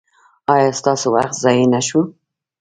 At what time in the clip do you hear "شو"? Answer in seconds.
1.87-2.01